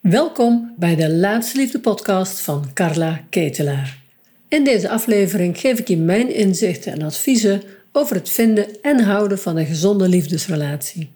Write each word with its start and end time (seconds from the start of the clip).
Welkom 0.00 0.74
bij 0.76 0.96
de 0.96 1.10
Laatste 1.10 1.58
Liefde 1.58 1.80
podcast 1.80 2.40
van 2.40 2.72
Carla 2.74 3.24
Ketelaar. 3.30 4.02
In 4.48 4.64
deze 4.64 4.88
aflevering 4.88 5.58
geef 5.58 5.78
ik 5.78 5.88
je 5.88 5.96
mijn 5.96 6.34
inzichten 6.34 6.92
en 6.92 7.02
adviezen 7.02 7.62
over 7.92 8.16
het 8.16 8.30
vinden 8.30 8.82
en 8.82 9.00
houden 9.00 9.38
van 9.38 9.56
een 9.56 9.66
gezonde 9.66 10.08
liefdesrelatie. 10.08 11.12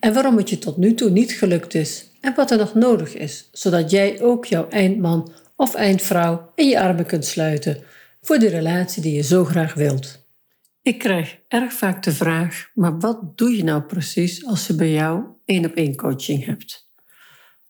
En 0.00 0.14
waarom 0.14 0.36
het 0.36 0.50
je 0.50 0.58
tot 0.58 0.76
nu 0.76 0.94
toe 0.94 1.10
niet 1.10 1.32
gelukt 1.32 1.74
is 1.74 2.10
en 2.20 2.34
wat 2.34 2.50
er 2.50 2.58
nog 2.58 2.74
nodig 2.74 3.14
is, 3.14 3.48
zodat 3.52 3.90
jij 3.90 4.20
ook 4.20 4.44
jouw 4.44 4.68
eindman 4.68 5.32
of 5.54 5.74
eindvrouw 5.74 6.52
in 6.54 6.68
je 6.68 6.80
armen 6.80 7.06
kunt 7.06 7.24
sluiten 7.24 7.82
voor 8.20 8.38
de 8.38 8.48
relatie 8.48 9.02
die 9.02 9.14
je 9.14 9.22
zo 9.22 9.44
graag 9.44 9.74
wilt. 9.74 10.24
Ik 10.82 10.98
krijg 10.98 11.38
erg 11.48 11.72
vaak 11.72 12.02
de 12.02 12.12
vraag: 12.12 12.70
maar 12.74 12.98
wat 12.98 13.38
doe 13.38 13.56
je 13.56 13.64
nou 13.64 13.82
precies 13.82 14.46
als 14.46 14.66
je 14.66 14.74
bij 14.74 14.92
jou 14.92 15.24
één 15.44 15.64
op 15.64 15.74
één 15.74 15.96
coaching 15.96 16.44
hebt? 16.44 16.88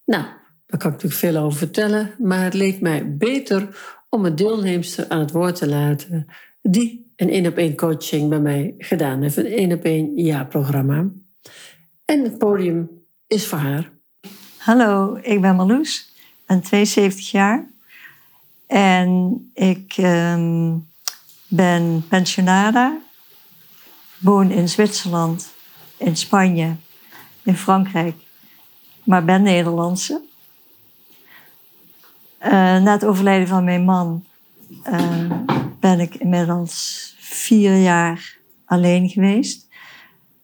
Nou, 0.04 0.24
daar 0.66 0.78
kan 0.78 0.92
ik 0.92 1.02
natuurlijk 1.02 1.20
veel 1.20 1.42
over 1.42 1.58
vertellen, 1.58 2.14
maar 2.18 2.44
het 2.44 2.54
leek 2.54 2.80
mij 2.80 3.16
beter 3.16 3.68
om 4.08 4.24
een 4.24 4.36
deelnemster 4.36 5.08
aan 5.08 5.18
het 5.18 5.30
woord 5.30 5.56
te 5.56 5.68
laten 5.68 6.26
die 6.62 7.12
een 7.16 7.30
één 7.30 7.46
op 7.46 7.56
één 7.56 7.76
coaching 7.76 8.28
bij 8.28 8.40
mij 8.40 8.74
gedaan 8.78 9.22
heeft, 9.22 9.36
een 9.36 9.46
één 9.46 9.72
op 9.72 9.84
één 9.84 10.14
jaarprogramma. 10.14 11.08
En 12.04 12.22
het 12.22 12.38
podium 12.38 12.90
is 13.26 13.46
voor 13.46 13.58
haar. 13.58 13.90
Hallo, 14.56 15.18
ik 15.22 15.40
ben 15.40 15.56
Marloes, 15.56 16.12
ben 16.46 16.60
72 16.60 17.30
jaar 17.30 17.70
en 18.66 19.40
ik 19.54 19.92
ehm, 19.96 20.74
ben 21.48 22.04
pensionada, 22.08 22.98
woon 24.18 24.50
in 24.50 24.68
Zwitserland, 24.68 25.52
in 25.96 26.16
Spanje, 26.16 26.76
in 27.42 27.56
Frankrijk, 27.56 28.14
maar 29.04 29.24
ben 29.24 29.42
Nederlandse. 29.42 30.22
Uh, 32.46 32.52
na 32.52 32.92
het 32.92 33.04
overlijden 33.04 33.48
van 33.48 33.64
mijn 33.64 33.84
man 33.84 34.24
uh, 34.88 35.30
ben 35.80 36.00
ik 36.00 36.14
inmiddels 36.14 37.14
vier 37.18 37.76
jaar 37.76 38.36
alleen 38.64 39.08
geweest. 39.08 39.66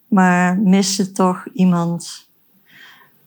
Maar 0.08 0.58
miste 0.58 1.12
toch 1.12 1.46
iemand 1.52 2.28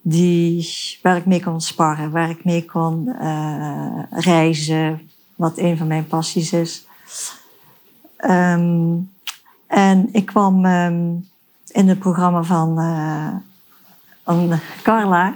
die, 0.01 0.69
waar 1.01 1.17
ik 1.17 1.25
mee 1.25 1.43
kon 1.43 1.61
sparren, 1.61 2.11
waar 2.11 2.29
ik 2.29 2.43
mee 2.43 2.65
kon 2.65 3.15
uh, 3.21 4.03
reizen, 4.09 5.09
wat 5.35 5.57
een 5.57 5.77
van 5.77 5.87
mijn 5.87 6.07
passies 6.07 6.53
is. 6.53 6.85
Um, 8.17 9.11
en 9.67 10.09
ik 10.11 10.25
kwam 10.25 10.65
um, 10.65 11.29
in 11.67 11.89
het 11.89 11.99
programma 11.99 12.43
van, 12.43 12.75
van 14.23 14.59
Carla 14.83 15.33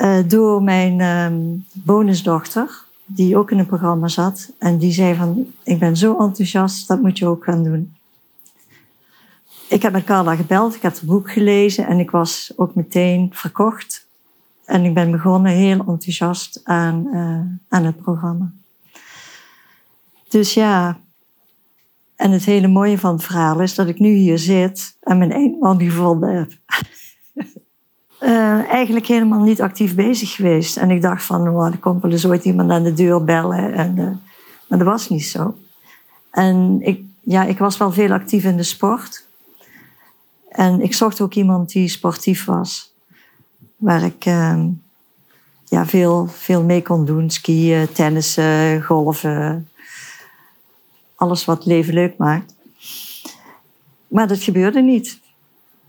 uh, 0.00 0.18
door 0.26 0.62
mijn 0.62 1.00
um, 1.00 1.64
bonusdochter, 1.72 2.84
die 3.06 3.36
ook 3.36 3.50
in 3.50 3.58
het 3.58 3.66
programma 3.66 4.08
zat. 4.08 4.52
En 4.58 4.78
die 4.78 4.92
zei 4.92 5.14
van, 5.14 5.46
ik 5.62 5.78
ben 5.78 5.96
zo 5.96 6.18
enthousiast, 6.18 6.88
dat 6.88 7.02
moet 7.02 7.18
je 7.18 7.26
ook 7.26 7.44
gaan 7.44 7.64
doen. 7.64 7.94
Ik 9.68 9.82
heb 9.82 9.92
met 9.92 10.04
Carla 10.04 10.36
gebeld, 10.36 10.74
ik 10.74 10.82
heb 10.82 10.92
het 10.92 11.02
boek 11.02 11.30
gelezen 11.30 11.86
en 11.86 11.98
ik 11.98 12.10
was 12.10 12.52
ook 12.56 12.74
meteen 12.74 13.30
verkocht. 13.32 14.06
En 14.64 14.84
ik 14.84 14.94
ben 14.94 15.10
begonnen 15.10 15.52
heel 15.52 15.78
enthousiast 15.78 16.60
aan, 16.64 17.06
uh, 17.12 17.40
aan 17.68 17.84
het 17.84 18.02
programma. 18.02 18.52
Dus 20.28 20.54
ja, 20.54 20.98
en 22.16 22.30
het 22.30 22.44
hele 22.44 22.68
mooie 22.68 22.98
van 22.98 23.12
het 23.12 23.24
verhaal 23.24 23.60
is 23.60 23.74
dat 23.74 23.88
ik 23.88 23.98
nu 23.98 24.08
hier 24.08 24.38
zit 24.38 24.96
en 25.00 25.18
mijn 25.18 25.32
eindman 25.32 25.80
gevonden 25.80 26.36
heb. 26.36 26.52
Uh, 28.20 28.68
eigenlijk 28.68 29.06
helemaal 29.06 29.42
niet 29.42 29.60
actief 29.60 29.94
bezig 29.94 30.34
geweest. 30.34 30.76
En 30.76 30.90
ik 30.90 31.02
dacht 31.02 31.24
van, 31.24 31.48
oh, 31.48 31.66
er 31.66 31.78
komt 31.78 32.02
wel 32.02 32.10
eens 32.10 32.26
ooit 32.26 32.44
iemand 32.44 32.70
aan 32.70 32.82
de 32.82 32.92
deur 32.92 33.24
bellen. 33.24 33.72
En, 33.72 33.96
uh, 33.96 34.04
maar 34.68 34.78
dat 34.78 34.88
was 34.88 35.08
niet 35.08 35.26
zo. 35.26 35.56
En 36.30 36.78
ik, 36.80 37.00
ja, 37.20 37.44
ik 37.44 37.58
was 37.58 37.76
wel 37.76 37.92
veel 37.92 38.12
actief 38.12 38.44
in 38.44 38.56
de 38.56 38.62
sport. 38.62 39.26
En 40.48 40.80
ik 40.80 40.94
zocht 40.94 41.20
ook 41.20 41.34
iemand 41.34 41.72
die 41.72 41.88
sportief 41.88 42.44
was. 42.44 42.94
Waar 43.76 44.02
ik 44.02 44.26
uh, 44.26 44.64
ja, 45.64 45.86
veel, 45.86 46.26
veel 46.26 46.62
mee 46.62 46.82
kon 46.82 47.04
doen. 47.04 47.30
Skiën, 47.30 47.92
tennissen, 47.92 48.82
golven. 48.82 49.68
Alles 51.14 51.44
wat 51.44 51.66
leven 51.66 51.94
leuk 51.94 52.16
maakt. 52.16 52.54
Maar 54.08 54.28
dat 54.28 54.42
gebeurde 54.42 54.80
niet. 54.80 55.20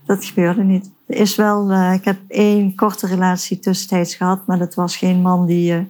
Dat 0.05 0.25
gebeurde 0.25 0.63
niet. 0.63 0.89
Is 1.07 1.35
wel, 1.35 1.71
uh, 1.71 1.93
ik 1.93 2.05
heb 2.05 2.17
één 2.27 2.75
korte 2.75 3.07
relatie 3.07 3.59
tussentijds 3.59 4.15
gehad, 4.15 4.45
maar 4.45 4.57
dat 4.57 4.75
was 4.75 4.97
geen 4.97 5.21
man 5.21 5.45
die, 5.45 5.73
uh, 5.73 5.81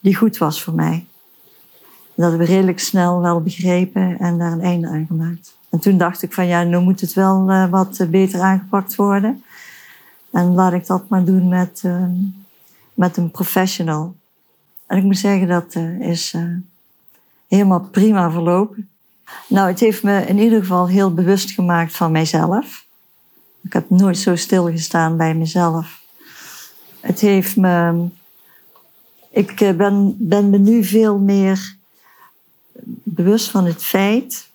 die 0.00 0.16
goed 0.16 0.38
was 0.38 0.62
voor 0.62 0.74
mij. 0.74 1.06
Dat 2.14 2.28
hebben 2.28 2.46
we 2.46 2.52
redelijk 2.52 2.78
snel 2.78 3.20
wel 3.20 3.40
begrepen 3.40 4.18
en 4.18 4.38
daar 4.38 4.52
een 4.52 4.60
einde 4.60 4.88
aan 4.88 5.06
gemaakt. 5.06 5.56
En 5.70 5.78
toen 5.78 5.98
dacht 5.98 6.22
ik 6.22 6.32
van 6.32 6.46
ja, 6.46 6.62
nu 6.62 6.78
moet 6.78 7.00
het 7.00 7.14
wel 7.14 7.50
uh, 7.50 7.70
wat 7.70 8.06
beter 8.10 8.40
aangepakt 8.40 8.94
worden. 8.94 9.44
En 10.32 10.54
laat 10.54 10.72
ik 10.72 10.86
dat 10.86 11.08
maar 11.08 11.24
doen 11.24 11.48
met, 11.48 11.82
met 12.94 13.16
een 13.16 13.30
professional. 13.30 14.14
En 14.86 14.98
ik 14.98 15.04
moet 15.04 15.18
zeggen, 15.18 15.48
dat 15.48 15.74
is 16.00 16.34
helemaal 17.48 17.80
prima 17.80 18.30
verlopen. 18.30 18.88
Nou, 19.48 19.68
het 19.68 19.80
heeft 19.80 20.02
me 20.02 20.26
in 20.26 20.38
ieder 20.38 20.60
geval 20.60 20.88
heel 20.88 21.14
bewust 21.14 21.50
gemaakt 21.50 21.96
van 21.96 22.12
mijzelf. 22.12 22.86
Ik 23.68 23.74
heb 23.74 23.90
nooit 23.90 24.18
zo 24.18 24.36
stilgestaan 24.36 25.16
bij 25.16 25.34
mezelf. 25.34 26.02
Het 27.00 27.20
heeft 27.20 27.56
me. 27.56 28.06
Ik 29.30 29.60
eh, 29.60 29.76
ben, 29.76 30.16
ben 30.18 30.50
me 30.50 30.58
nu 30.58 30.84
veel 30.84 31.18
meer 31.18 31.76
bewust 33.02 33.50
van 33.50 33.66
het 33.66 33.82
feit 33.82 34.50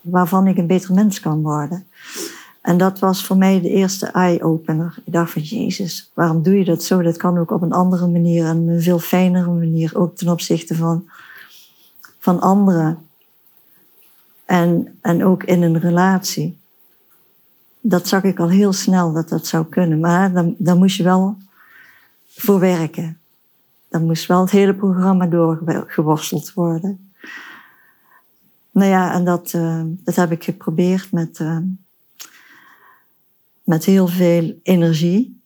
waarvan 0.00 0.46
ik 0.46 0.56
een 0.56 0.66
beter 0.66 0.94
mens 0.94 1.20
kan 1.20 1.42
worden. 1.42 1.86
En 2.60 2.78
dat 2.78 2.98
was 2.98 3.24
voor 3.24 3.36
mij 3.36 3.60
de 3.60 3.68
eerste 3.68 4.06
eye-opener. 4.06 4.98
Ik 5.04 5.12
dacht 5.12 5.32
van 5.32 5.42
Jezus, 5.42 6.10
waarom 6.14 6.42
doe 6.42 6.58
je 6.58 6.64
dat 6.64 6.82
zo? 6.82 7.02
Dat 7.02 7.16
kan 7.16 7.38
ook 7.38 7.50
op 7.50 7.62
een 7.62 7.72
andere 7.72 8.06
manier, 8.06 8.46
en 8.46 8.68
een 8.68 8.82
veel 8.82 8.98
fijnere 8.98 9.50
manier, 9.50 9.98
ook 9.98 10.16
ten 10.16 10.28
opzichte 10.28 10.74
van, 10.74 11.10
van 12.18 12.40
anderen. 12.40 12.98
En, 14.44 14.98
en 15.00 15.24
ook 15.24 15.44
in 15.44 15.62
een 15.62 15.78
relatie 15.78 16.59
dat 17.80 18.08
zag 18.08 18.22
ik 18.22 18.38
al 18.38 18.48
heel 18.48 18.72
snel 18.72 19.12
dat 19.12 19.28
dat 19.28 19.46
zou 19.46 19.66
kunnen. 19.66 20.00
Maar 20.00 20.32
dan, 20.32 20.54
dan 20.58 20.78
moest 20.78 20.96
je 20.96 21.02
wel 21.02 21.36
voor 22.28 22.60
werken. 22.60 23.20
Dan 23.88 24.04
moest 24.04 24.26
wel 24.26 24.40
het 24.40 24.50
hele 24.50 24.74
programma 24.74 25.26
doorgeworsteld 25.26 26.52
worden. 26.52 27.12
Nou 28.70 28.88
ja, 28.88 29.12
en 29.12 29.24
dat, 29.24 29.52
uh, 29.52 29.82
dat 29.86 30.14
heb 30.14 30.32
ik 30.32 30.44
geprobeerd 30.44 31.12
met, 31.12 31.38
uh, 31.38 31.58
met 33.64 33.84
heel 33.84 34.06
veel 34.06 34.58
energie. 34.62 35.40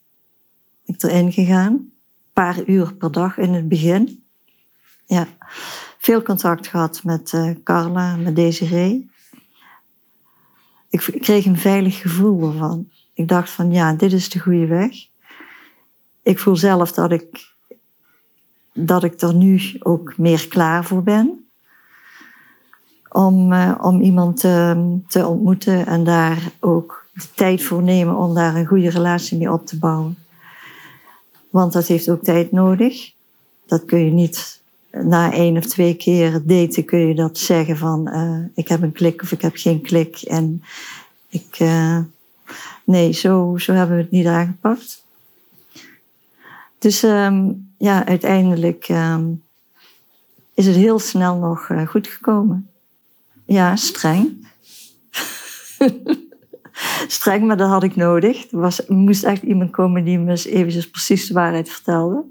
Ik 0.84 1.02
erin 1.02 1.32
gegaan. 1.32 1.72
Een 1.72 1.92
paar 2.32 2.64
uur 2.66 2.94
per 2.94 3.12
dag 3.12 3.38
in 3.38 3.54
het 3.54 3.68
begin. 3.68 4.22
Ja, 5.06 5.26
veel 5.98 6.22
contact 6.22 6.66
gehad 6.66 7.04
met 7.04 7.32
uh, 7.32 7.50
Carla, 7.62 8.16
met 8.16 8.36
Desiree 8.36 9.12
ik 10.94 11.20
kreeg 11.20 11.44
een 11.44 11.58
veilig 11.58 12.00
gevoel 12.00 12.52
ervan. 12.52 12.88
Ik 13.14 13.28
dacht 13.28 13.50
van 13.50 13.72
ja, 13.72 13.92
dit 13.92 14.12
is 14.12 14.28
de 14.30 14.38
goede 14.38 14.66
weg. 14.66 14.92
Ik 16.22 16.38
voel 16.38 16.56
zelf 16.56 16.92
dat 16.92 17.12
ik, 17.12 17.54
dat 18.72 19.04
ik 19.04 19.20
er 19.20 19.34
nu 19.34 19.60
ook 19.78 20.18
meer 20.18 20.48
klaar 20.48 20.84
voor 20.84 21.02
ben. 21.02 21.48
Om, 23.08 23.52
uh, 23.52 23.78
om 23.80 24.00
iemand 24.00 24.40
te, 24.40 24.98
te 25.08 25.26
ontmoeten 25.26 25.86
en 25.86 26.04
daar 26.04 26.52
ook 26.60 27.06
de 27.12 27.30
tijd 27.34 27.62
voor 27.62 27.82
nemen 27.82 28.16
om 28.16 28.34
daar 28.34 28.56
een 28.56 28.66
goede 28.66 28.90
relatie 28.90 29.38
mee 29.38 29.52
op 29.52 29.66
te 29.66 29.78
bouwen. 29.78 30.16
Want 31.50 31.72
dat 31.72 31.86
heeft 31.86 32.10
ook 32.10 32.22
tijd 32.22 32.52
nodig. 32.52 33.12
Dat 33.66 33.84
kun 33.84 34.04
je 34.04 34.10
niet 34.10 34.62
na 35.02 35.32
één 35.32 35.56
of 35.56 35.64
twee 35.66 35.94
keer 35.94 36.42
daten 36.44 36.84
kun 36.84 36.98
je 36.98 37.14
dat 37.14 37.38
zeggen 37.38 37.76
van 37.76 38.08
uh, 38.08 38.44
ik 38.54 38.68
heb 38.68 38.82
een 38.82 38.92
klik 38.92 39.22
of 39.22 39.32
ik 39.32 39.42
heb 39.42 39.56
geen 39.56 39.80
klik. 39.80 40.20
En 40.20 40.62
ik, 41.28 41.58
uh, 41.60 41.98
nee, 42.84 43.12
zo, 43.12 43.56
zo 43.58 43.72
hebben 43.72 43.96
we 43.96 44.02
het 44.02 44.10
niet 44.10 44.26
aangepakt. 44.26 45.04
Dus 46.78 47.02
um, 47.02 47.68
ja, 47.78 48.06
uiteindelijk 48.06 48.88
um, 48.88 49.42
is 50.54 50.66
het 50.66 50.76
heel 50.76 50.98
snel 50.98 51.36
nog 51.36 51.68
uh, 51.68 51.86
goed 51.86 52.06
gekomen. 52.06 52.68
Ja, 53.44 53.76
streng. 53.76 54.48
streng, 57.06 57.46
maar 57.46 57.56
dat 57.56 57.68
had 57.68 57.82
ik 57.82 57.96
nodig. 57.96 58.50
Er, 58.52 58.58
was, 58.58 58.86
moest 58.86 59.24
echt 59.24 59.42
iemand 59.42 59.70
komen 59.70 60.04
die 60.04 60.18
me 60.18 60.30
eens 60.30 60.44
eventjes 60.44 60.90
precies 60.90 61.26
de 61.26 61.34
waarheid 61.34 61.68
vertelde. 61.68 62.22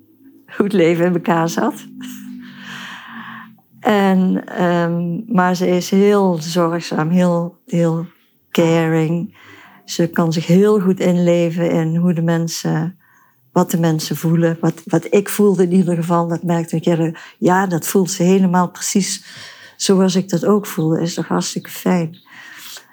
Hoe 0.46 0.66
het 0.66 0.74
leven 0.74 1.06
in 1.06 1.14
elkaar 1.14 1.50
zat. 1.50 1.74
En, 3.84 4.44
um, 4.64 5.24
maar 5.28 5.56
ze 5.56 5.68
is 5.68 5.90
heel 5.90 6.38
zorgzaam, 6.42 7.10
heel, 7.10 7.58
heel 7.66 8.06
caring. 8.52 9.38
Ze 9.86 10.08
kan 10.08 10.34
zich 10.34 10.48
heel 10.48 10.80
goed 10.80 11.00
inleven 11.00 11.72
in 11.72 11.96
hoe 11.96 12.14
de 12.14 12.22
mensen 12.22 12.98
wat 13.52 13.72
de 13.72 13.80
mensen 13.80 14.16
voelen. 14.16 14.58
Wat, 14.60 14.82
wat 14.86 15.14
ik 15.14 15.30
voelde 15.30 15.64
in 15.64 15.72
ieder 15.72 15.96
geval, 15.96 16.28
dat 16.28 16.44
merkte 16.44 16.76
ik. 16.76 17.18
Ja, 17.38 17.68
dat 17.68 17.88
voelt 17.88 18.12
ze 18.12 18.24
helemaal 18.24 18.70
precies 18.72 19.26
zoals 19.78 20.16
ik 20.16 20.30
dat 20.30 20.46
ook 20.46 20.66
voelde. 20.66 21.02
Is 21.02 21.14
toch 21.14 21.28
hartstikke 21.28 21.70
fijn. 21.70 22.18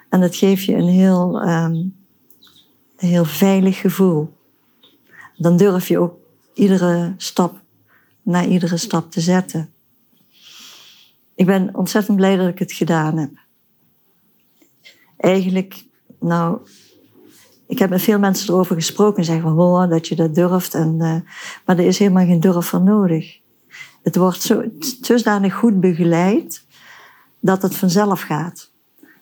En 0.09 0.21
dat 0.21 0.35
geeft 0.35 0.63
je 0.63 0.75
een 0.75 0.89
heel, 0.89 1.41
um, 1.41 1.95
een 2.97 3.07
heel 3.09 3.25
veilig 3.25 3.79
gevoel. 3.79 4.33
Dan 5.37 5.57
durf 5.57 5.87
je 5.87 5.99
ook 5.99 6.15
iedere 6.53 7.13
stap, 7.17 7.61
na 8.21 8.45
iedere 8.45 8.77
stap 8.77 9.11
te 9.11 9.21
zetten. 9.21 9.73
Ik 11.41 11.47
ben 11.47 11.75
ontzettend 11.75 12.17
blij 12.17 12.35
dat 12.35 12.47
ik 12.47 12.59
het 12.59 12.71
gedaan 12.71 13.17
heb. 13.17 13.31
Eigenlijk, 15.17 15.85
nou, 16.19 16.59
ik 17.67 17.79
heb 17.79 17.89
met 17.89 18.01
veel 18.01 18.19
mensen 18.19 18.53
erover 18.53 18.75
gesproken 18.75 19.17
en 19.17 19.23
zeggen 19.23 19.43
van, 19.43 19.59
oh, 19.59 19.89
dat 19.89 20.07
je 20.07 20.15
dat 20.15 20.35
durft. 20.35 20.73
En, 20.73 20.93
uh, 20.99 21.15
maar 21.65 21.77
er 21.77 21.85
is 21.85 21.97
helemaal 21.97 22.25
geen 22.25 22.39
durf 22.39 22.65
voor 22.65 22.81
nodig. 22.81 23.39
Het 24.01 24.15
wordt 24.15 24.41
zo, 24.41 24.63
dusdanig 25.01 25.53
goed 25.53 25.79
begeleid 25.79 26.65
dat 27.39 27.61
het 27.61 27.75
vanzelf 27.75 28.21
gaat. 28.21 28.71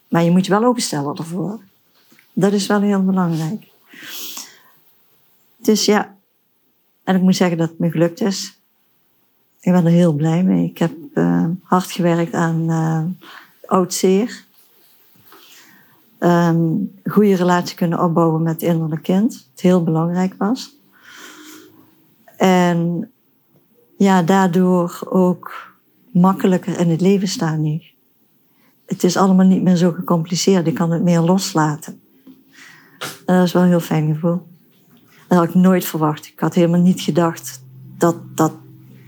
Maar 0.09 0.23
je 0.23 0.31
moet 0.31 0.45
je 0.45 0.51
wel 0.51 0.63
openstellen 0.63 1.15
ervoor. 1.15 1.59
Dat 2.33 2.53
is 2.53 2.67
wel 2.67 2.81
heel 2.81 3.05
belangrijk. 3.05 3.67
Dus 5.57 5.85
ja, 5.85 6.15
en 7.03 7.15
ik 7.15 7.21
moet 7.21 7.35
zeggen 7.35 7.57
dat 7.57 7.69
het 7.69 7.79
me 7.79 7.91
gelukt 7.91 8.21
is. 8.21 8.58
Ik 9.61 9.71
ben 9.71 9.85
er 9.85 9.91
heel 9.91 10.13
blij 10.13 10.43
mee. 10.43 10.69
Ik 10.69 10.77
heb 10.77 10.93
uh, 11.13 11.45
hard 11.63 11.91
gewerkt 11.91 12.33
aan 12.33 12.69
uh, 12.69 13.03
oud 13.65 13.93
zeer. 13.93 14.45
Um, 16.19 16.91
goede 17.03 17.35
relatie 17.35 17.75
kunnen 17.75 18.03
opbouwen 18.03 18.43
met 18.43 18.53
het 18.53 18.61
innerlijke 18.61 19.01
kind. 19.01 19.49
Het 19.51 19.61
heel 19.61 19.83
belangrijk 19.83 20.33
was. 20.37 20.77
En 22.37 23.11
ja, 23.97 24.23
daardoor 24.23 24.99
ook 25.09 25.73
makkelijker 26.11 26.79
in 26.79 26.89
het 26.89 27.01
leven 27.01 27.27
staan 27.27 27.61
nu. 27.61 27.81
Het 28.85 29.03
is 29.03 29.17
allemaal 29.17 29.45
niet 29.45 29.63
meer 29.63 29.75
zo 29.75 29.91
gecompliceerd. 29.91 30.67
Ik 30.67 30.75
kan 30.75 30.91
het 30.91 31.03
meer 31.03 31.19
loslaten. 31.19 32.01
En 33.25 33.35
dat 33.35 33.45
is 33.45 33.53
wel 33.53 33.61
een 33.61 33.67
heel 33.67 33.79
fijn 33.79 34.13
gevoel. 34.13 34.47
Dat 35.27 35.37
had 35.37 35.47
ik 35.47 35.53
nooit 35.53 35.85
verwacht. 35.85 36.25
Ik 36.25 36.39
had 36.39 36.53
helemaal 36.53 36.81
niet 36.81 37.01
gedacht 37.01 37.63
dat 37.97 38.15
dat, 38.35 38.53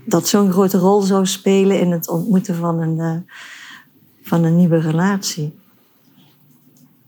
dat 0.04 0.28
zo'n 0.28 0.52
grote 0.52 0.78
rol 0.78 1.00
zou 1.00 1.26
spelen 1.26 1.80
in 1.80 1.90
het 1.90 2.08
ontmoeten 2.08 2.54
van 2.54 2.80
een, 2.80 2.96
uh, 2.96 3.16
van 4.22 4.44
een 4.44 4.56
nieuwe 4.56 4.78
relatie. 4.78 5.58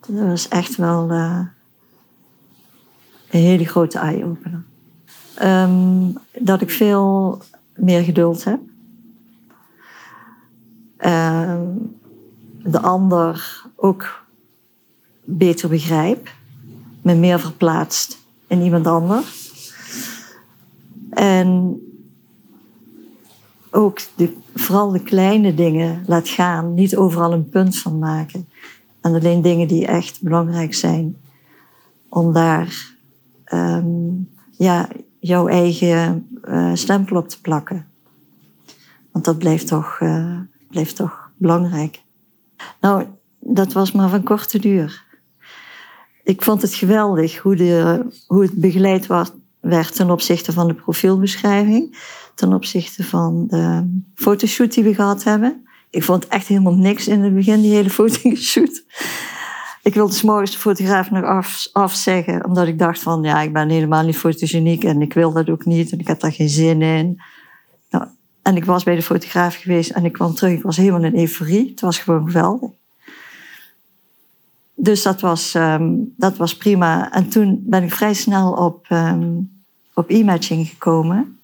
Dat 0.07 0.27
was 0.27 0.49
echt 0.49 0.77
wel 0.77 1.11
uh, 1.11 1.41
een 3.31 3.41
hele 3.41 3.65
grote 3.65 3.99
eye-opener. 3.99 4.65
Um, 5.43 6.19
dat 6.39 6.61
ik 6.61 6.71
veel 6.71 7.43
meer 7.77 8.03
geduld 8.03 8.45
heb. 8.45 8.61
Um, 10.99 11.97
de 12.63 12.81
ander 12.81 13.63
ook 13.77 14.25
beter 15.25 15.69
begrijp. 15.69 16.31
Me 17.03 17.15
meer 17.15 17.41
verplaatst 17.41 18.19
in 18.47 18.63
iemand 18.63 18.87
anders. 18.87 19.53
En 21.11 21.79
ook 23.75 24.01
de, 24.17 24.37
vooral 24.55 24.91
de 24.91 25.03
kleine 25.03 25.55
dingen 25.55 26.05
laat 26.07 26.29
gaan. 26.29 26.75
Niet 26.75 26.97
overal 26.97 27.33
een 27.33 27.49
punt 27.49 27.79
van 27.79 27.99
maken. 27.99 28.49
En 29.01 29.15
alleen 29.15 29.43
dingen 29.43 29.69
die 29.69 29.87
echt 29.87 30.23
belangrijk 30.23 30.75
zijn. 30.75 31.17
Om 32.09 32.33
daar 32.33 32.95
um, 33.53 34.31
ja, 34.51 34.89
jouw 35.19 35.49
eigen 35.49 36.29
uh, 36.45 36.71
stempel 36.75 37.17
op 37.17 37.29
te 37.29 37.41
plakken. 37.41 37.87
Want 39.13 39.25
dat 39.25 39.39
blijft 39.39 39.67
toch, 39.67 40.01
uh, 40.01 40.39
blijft 40.71 40.97
toch 40.97 41.31
belangrijk. 41.37 42.03
Nou, 42.81 43.05
dat 43.41 43.73
was 43.73 43.93
maar 43.93 44.09
van 44.09 44.23
korte 44.23 44.59
duur. 44.59 45.05
Ik 46.23 46.43
vond 46.43 46.63
het 46.63 46.75
geweldig 46.75 47.39
hoe, 47.39 47.57
de, 47.57 48.07
hoe 48.27 48.43
het 48.43 48.55
begeleid 48.55 49.07
werd 49.61 49.95
ten 49.95 50.11
opzichte 50.11 50.53
van 50.53 50.67
de 50.69 50.75
profielbeschrijving. 50.75 51.97
Ten 52.35 52.53
opzichte 52.53 53.05
van 53.05 53.47
de 53.49 54.01
fotoshoot 54.15 54.75
die 54.75 54.85
we 54.85 54.95
gehad 54.95 55.25
hebben. 55.25 55.67
Ik 55.91 56.03
vond 56.03 56.29
echt 56.29 56.47
helemaal 56.47 56.75
niks 56.75 57.09
in 57.09 57.23
het 57.23 57.35
begin, 57.35 57.61
die 57.61 57.75
hele 57.75 57.91
fotoshoot. 58.01 58.83
Ik 59.83 59.95
wilde 59.95 60.13
s'morgens 60.13 60.51
de 60.51 60.59
fotograaf 60.59 61.11
nog 61.11 61.25
af, 61.25 61.69
afzeggen, 61.73 62.45
omdat 62.45 62.67
ik 62.67 62.79
dacht 62.79 63.03
van, 63.03 63.23
ja, 63.23 63.41
ik 63.41 63.53
ben 63.53 63.69
helemaal 63.69 64.05
niet 64.05 64.17
fotogeniek 64.17 64.85
en 64.85 65.03
ik 65.03 65.13
wil 65.13 65.33
dat 65.33 65.51
ook 65.51 65.65
niet 65.65 65.93
en 65.93 65.99
ik 65.99 66.07
heb 66.07 66.21
daar 66.21 66.33
geen 66.33 66.49
zin 66.49 66.83
in. 66.83 67.21
Nou, 67.91 68.07
en 68.43 68.57
ik 68.57 68.65
was 68.65 68.83
bij 68.83 68.95
de 68.95 69.03
fotograaf 69.03 69.55
geweest 69.55 69.91
en 69.91 70.05
ik 70.05 70.13
kwam 70.13 70.35
terug, 70.35 70.53
ik 70.53 70.63
was 70.63 70.77
helemaal 70.77 71.05
in 71.05 71.19
euforie. 71.19 71.69
Het 71.71 71.81
was 71.81 71.99
gewoon 71.99 72.27
geweldig. 72.27 72.71
Dus 74.75 75.03
dat 75.03 75.21
was, 75.21 75.55
um, 75.55 76.15
dat 76.17 76.37
was 76.37 76.57
prima. 76.57 77.13
En 77.13 77.29
toen 77.29 77.63
ben 77.67 77.83
ik 77.83 77.93
vrij 77.93 78.15
snel 78.15 78.53
op, 78.53 78.87
um, 78.91 79.51
op 79.95 80.11
e-matching 80.11 80.69
gekomen 80.69 81.39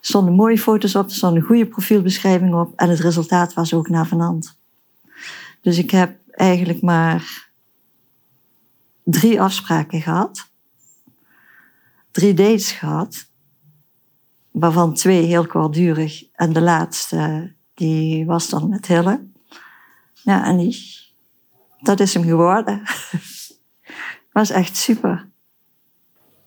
stonden 0.00 0.34
mooie 0.34 0.58
foto's 0.58 0.94
op, 0.94 1.04
er 1.04 1.14
stond 1.14 1.36
een 1.36 1.42
goede 1.42 1.66
profielbeschrijving 1.66 2.54
op 2.54 2.72
en 2.76 2.88
het 2.88 3.00
resultaat 3.00 3.54
was 3.54 3.74
ook 3.74 3.88
navenant. 3.88 4.58
Dus 5.60 5.78
ik 5.78 5.90
heb 5.90 6.18
eigenlijk 6.30 6.82
maar 6.82 7.50
drie 9.04 9.40
afspraken 9.40 10.00
gehad, 10.00 10.50
drie 12.10 12.34
dates 12.34 12.72
gehad, 12.72 13.26
waarvan 14.50 14.94
twee 14.94 15.24
heel 15.24 15.46
kortdurig 15.46 16.24
en 16.32 16.52
de 16.52 16.60
laatste 16.60 17.52
die 17.74 18.26
was 18.26 18.48
dan 18.48 18.68
met 18.68 18.86
Hille. 18.86 19.26
Ja, 20.12 20.44
en 20.44 20.56
die, 20.56 20.76
dat 21.80 22.00
is 22.00 22.14
hem 22.14 22.22
geworden. 22.24 22.82
was 24.32 24.50
echt 24.50 24.76
super. 24.76 25.28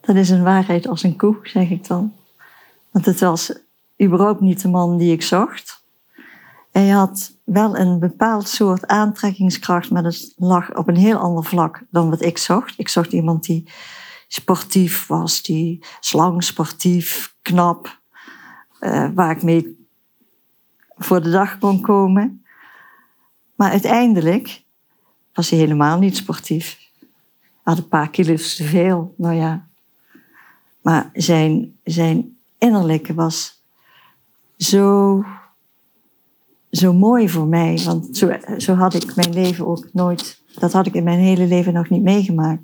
Dat 0.00 0.16
is 0.16 0.30
een 0.30 0.42
waarheid 0.42 0.86
als 0.86 1.02
een 1.02 1.16
koe, 1.16 1.36
zeg 1.42 1.70
ik 1.70 1.86
dan. 1.86 2.12
Want 2.92 3.06
het 3.06 3.20
was 3.20 3.52
überhaupt 4.02 4.40
niet 4.40 4.62
de 4.62 4.68
man 4.68 4.96
die 4.96 5.12
ik 5.12 5.22
zocht. 5.22 5.84
Hij 6.70 6.88
had 6.88 7.36
wel 7.44 7.76
een 7.78 7.98
bepaald 7.98 8.48
soort 8.48 8.86
aantrekkingskracht, 8.86 9.90
maar 9.90 10.04
het 10.04 10.32
lag 10.36 10.74
op 10.74 10.88
een 10.88 10.96
heel 10.96 11.16
ander 11.18 11.44
vlak 11.44 11.82
dan 11.90 12.10
wat 12.10 12.22
ik 12.22 12.38
zocht. 12.38 12.78
Ik 12.78 12.88
zocht 12.88 13.12
iemand 13.12 13.44
die 13.44 13.70
sportief 14.28 15.06
was, 15.06 15.42
die 15.42 15.84
slang, 16.00 16.44
sportief, 16.44 17.34
knap, 17.42 18.00
uh, 18.80 19.08
waar 19.14 19.30
ik 19.30 19.42
mee 19.42 19.86
voor 20.96 21.22
de 21.22 21.30
dag 21.30 21.58
kon 21.58 21.80
komen. 21.80 22.44
Maar 23.54 23.70
uiteindelijk 23.70 24.62
was 25.32 25.50
hij 25.50 25.58
helemaal 25.58 25.98
niet 25.98 26.16
sportief. 26.16 26.78
Hij 26.98 27.08
had 27.62 27.78
een 27.78 27.88
paar 27.88 28.10
kilo's 28.10 28.54
te 28.54 28.64
veel, 28.64 29.14
nou 29.16 29.34
ja. 29.34 29.68
Maar 30.82 31.10
zijn, 31.12 31.78
zijn 31.84 32.36
innerlijke 32.62 33.14
was 33.14 33.62
zo, 34.56 35.24
zo 36.70 36.92
mooi 36.92 37.28
voor 37.28 37.46
mij. 37.46 37.80
Want 37.84 38.16
zo, 38.16 38.32
zo 38.58 38.74
had 38.74 38.94
ik 38.94 39.14
mijn 39.14 39.32
leven 39.32 39.66
ook 39.66 39.88
nooit, 39.92 40.42
dat 40.54 40.72
had 40.72 40.86
ik 40.86 40.94
in 40.94 41.04
mijn 41.04 41.18
hele 41.18 41.46
leven 41.46 41.72
nog 41.72 41.88
niet 41.88 42.02
meegemaakt. 42.02 42.62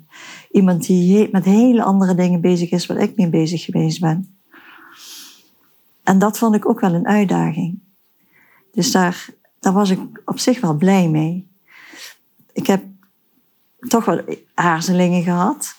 Iemand 0.51 0.85
die 0.85 1.29
met 1.31 1.45
hele 1.45 1.83
andere 1.83 2.15
dingen 2.15 2.41
bezig 2.41 2.71
is 2.71 2.85
waar 2.85 2.97
ik 2.97 3.15
mee 3.15 3.29
bezig 3.29 3.63
geweest 3.63 3.99
ben. 3.99 4.39
En 6.03 6.19
dat 6.19 6.37
vond 6.37 6.55
ik 6.55 6.69
ook 6.69 6.79
wel 6.79 6.93
een 6.93 7.07
uitdaging. 7.07 7.79
Dus 8.71 8.91
daar, 8.91 9.29
daar 9.59 9.73
was 9.73 9.89
ik 9.89 9.99
op 10.25 10.39
zich 10.39 10.61
wel 10.61 10.73
blij 10.73 11.09
mee. 11.09 11.47
Ik 12.53 12.67
heb 12.67 12.83
toch 13.87 14.05
wel 14.05 14.21
aarzelingen 14.53 15.23
gehad 15.23 15.78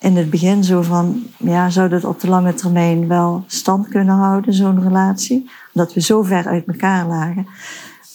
in 0.00 0.16
het 0.16 0.30
begin 0.30 0.64
zo 0.64 0.82
van, 0.82 1.26
ja, 1.36 1.70
zou 1.70 1.88
dat 1.88 2.04
op 2.04 2.20
de 2.20 2.28
lange 2.28 2.54
termijn 2.54 3.08
wel 3.08 3.44
stand 3.46 3.88
kunnen 3.88 4.14
houden, 4.14 4.54
zo'n 4.54 4.82
relatie? 4.82 5.50
Omdat 5.74 5.94
we 5.94 6.00
zo 6.00 6.22
ver 6.22 6.46
uit 6.46 6.66
elkaar 6.66 7.06
lagen. 7.06 7.46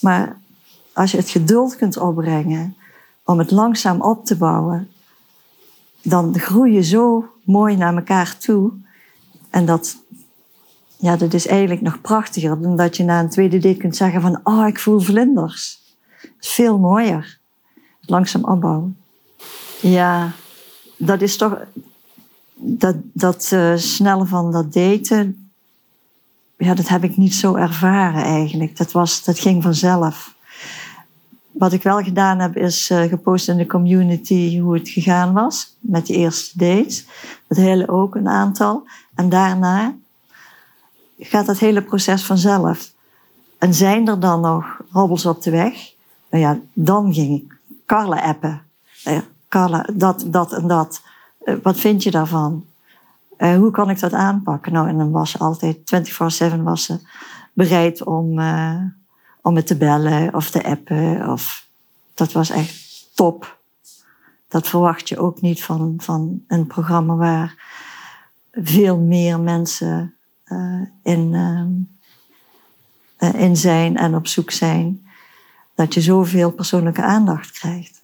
Maar 0.02 0.38
als 0.94 1.12
je 1.12 1.18
het 1.18 1.30
geduld 1.30 1.76
kunt 1.76 1.98
opbrengen 1.98 2.76
om 3.24 3.40
het 3.40 3.52
langzaam 3.52 4.02
op 4.02 4.26
te 4.26 4.38
bouwen, 4.38 4.90
dan 6.02 6.40
groei 6.40 6.74
je 6.74 6.84
zo 6.84 7.30
mooi 7.44 7.76
naar 7.76 7.96
elkaar 7.96 8.38
toe. 8.38 8.72
En 9.50 9.66
dat, 9.66 9.98
ja, 10.98 11.16
dat 11.16 11.34
is 11.34 11.48
eigenlijk 11.48 11.82
nog 11.82 12.02
prachtiger 12.02 12.62
dan 12.62 12.76
dat 12.76 12.98
je 12.98 13.04
na 13.04 13.20
een 13.20 13.30
tweede 13.30 13.58
date 13.58 13.78
kunt 13.78 13.96
zeggen 13.96 14.22
van, 14.22 14.40
oh, 14.44 14.68
ik 14.68 14.80
voel 14.80 15.00
vlinders. 15.00 15.84
Is 16.40 16.50
veel 16.50 16.78
mooier. 16.78 17.40
Langzaam 18.02 18.44
opbouwen. 18.44 18.98
Ja, 19.82 20.32
dat 20.98 21.22
is 21.22 21.38
toch. 21.38 21.58
Dat, 22.54 22.96
dat 23.14 23.52
uh, 23.54 24.26
van 24.26 24.52
dat 24.52 24.74
daten. 24.74 25.50
Ja, 26.58 26.74
dat 26.74 26.88
heb 26.88 27.04
ik 27.04 27.18
niet 27.18 27.34
zo 27.36 27.56
ervaren 27.56 28.24
eigenlijk. 28.24 28.78
Dat, 28.78 28.92
was, 28.92 29.24
dat 29.24 29.40
ging 29.40 29.64
vanzelf. 29.64 30.36
wat 31.52 31.74
ik 31.74 31.84
wel 31.84 32.02
gedaan 32.02 32.40
heb, 32.40 32.58
is 32.58 32.90
uh, 32.90 33.02
gepost 33.02 33.48
in 33.48 33.58
de 33.58 33.66
community 33.66 34.60
hoe 34.60 34.74
het 34.74 34.90
gegaan 34.90 35.34
was 35.34 35.76
met 35.80 36.06
die 36.06 36.16
eerste 36.16 36.58
dates. 36.58 37.06
Dat 37.48 37.58
hele 37.58 37.88
ook 37.88 38.16
een 38.16 38.28
aantal. 38.28 38.88
En 39.16 39.30
daarna 39.30 39.96
gaat 41.20 41.46
dat 41.46 41.60
hele 41.60 41.82
proces 41.82 42.24
vanzelf. 42.26 42.94
En 43.58 43.74
zijn 43.74 44.08
er 44.08 44.20
dan 44.20 44.42
nog 44.42 44.82
hobbels 44.90 45.26
op 45.26 45.44
de 45.44 45.52
weg? 45.52 45.94
Nou 46.30 46.44
ja, 46.44 46.60
dan 46.74 47.14
ging 47.14 47.42
ik 47.42 47.58
Carla 47.86 48.22
appen. 48.22 48.62
Uh, 49.08 49.18
Dat, 49.94 50.26
dat 50.28 50.54
en 50.54 50.68
dat. 50.68 51.02
Uh, 51.44 51.56
wat 51.64 51.78
vind 51.78 52.04
je 52.04 52.12
daarvan? 52.12 52.66
Uh, 53.38 53.56
hoe 53.56 53.72
kan 53.72 53.90
ik 53.90 54.00
dat 54.00 54.14
aanpakken? 54.14 54.74
Nou, 54.74 54.88
en 54.88 54.98
dan 54.98 55.12
was 55.12 55.32
ze 55.32 55.38
altijd 55.38 55.78
24-7 56.54 56.62
was 56.64 56.84
ze 56.84 57.00
bereid 57.54 58.04
om, 58.04 58.40
om 59.42 59.56
het 59.56 59.68
te 59.68 59.78
bellen 59.78 60.34
of 60.34 60.50
te 60.50 60.64
appen. 60.64 61.30
Of, 61.30 61.68
dat 62.14 62.32
was 62.32 62.50
echt 62.50 62.76
top. 63.14 63.60
Dat 64.48 64.68
verwacht 64.68 65.10
je 65.10 65.18
ook 65.18 65.42
niet 65.42 65.64
van, 65.64 65.94
van 65.98 66.44
een 66.48 66.68
programma 66.68 67.16
waar 67.16 67.56
veel 68.52 68.98
meer 68.98 69.40
mensen 69.40 70.16
uh, 70.46 70.82
in, 71.04 71.34
uh, 73.18 73.34
in 73.34 73.58
zijn 73.58 73.98
en 73.98 74.16
op 74.16 74.28
zoek 74.28 74.52
zijn. 74.52 75.08
Dat 75.76 75.94
je 75.94 76.02
zoveel 76.02 76.52
persoonlijke 76.52 77.04
aandacht 77.04 77.52
krijgt. 77.52 78.04